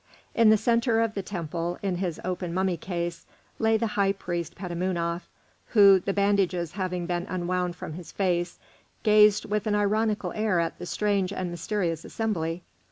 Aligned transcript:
In 0.33 0.49
the 0.49 0.57
centre 0.57 0.99
of 0.99 1.13
the 1.13 1.21
temple, 1.21 1.77
in 1.83 1.97
his 1.97 2.19
open 2.25 2.55
mummy 2.55 2.75
case, 2.75 3.27
lay 3.59 3.77
the 3.77 3.85
high 3.93 4.13
priest 4.13 4.55
Petamounoph, 4.55 5.29
who, 5.75 5.99
the 5.99 6.11
bandages 6.11 6.71
having 6.71 7.05
been 7.05 7.27
unwound 7.29 7.75
from 7.75 7.93
his 7.93 8.11
face, 8.11 8.57
gazed 9.03 9.45
with 9.45 9.67
an 9.67 9.75
ironical 9.75 10.33
air 10.33 10.59
at 10.59 10.79
that 10.79 10.85
strange 10.87 11.31
and 11.31 11.51
mysterious 11.51 12.03
assembly. 12.03 12.63